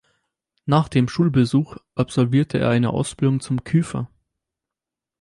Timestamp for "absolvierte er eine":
1.93-2.89